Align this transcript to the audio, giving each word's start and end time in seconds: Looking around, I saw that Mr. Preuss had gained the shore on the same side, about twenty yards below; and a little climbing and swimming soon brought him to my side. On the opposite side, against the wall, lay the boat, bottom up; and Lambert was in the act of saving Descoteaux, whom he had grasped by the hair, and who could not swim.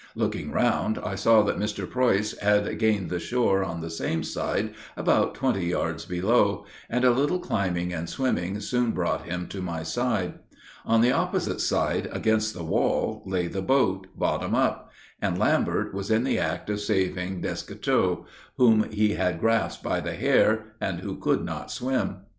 Looking 0.15 0.49
around, 0.49 0.97
I 0.97 1.13
saw 1.13 1.43
that 1.43 1.59
Mr. 1.59 1.87
Preuss 1.87 2.35
had 2.39 2.79
gained 2.79 3.11
the 3.11 3.19
shore 3.19 3.63
on 3.63 3.81
the 3.81 3.91
same 3.91 4.23
side, 4.23 4.73
about 4.97 5.35
twenty 5.35 5.67
yards 5.67 6.05
below; 6.05 6.65
and 6.89 7.05
a 7.05 7.11
little 7.11 7.37
climbing 7.37 7.93
and 7.93 8.09
swimming 8.09 8.59
soon 8.61 8.93
brought 8.93 9.25
him 9.27 9.45
to 9.49 9.61
my 9.61 9.83
side. 9.83 10.39
On 10.87 11.01
the 11.01 11.11
opposite 11.11 11.61
side, 11.61 12.09
against 12.11 12.55
the 12.55 12.63
wall, 12.63 13.21
lay 13.27 13.45
the 13.45 13.61
boat, 13.61 14.07
bottom 14.17 14.55
up; 14.55 14.91
and 15.21 15.37
Lambert 15.37 15.93
was 15.93 16.09
in 16.09 16.23
the 16.23 16.39
act 16.39 16.71
of 16.71 16.79
saving 16.81 17.41
Descoteaux, 17.41 18.25
whom 18.57 18.89
he 18.89 19.13
had 19.13 19.39
grasped 19.39 19.83
by 19.83 19.99
the 19.99 20.15
hair, 20.15 20.73
and 20.81 21.01
who 21.01 21.15
could 21.17 21.45
not 21.45 21.69
swim. 21.69 22.21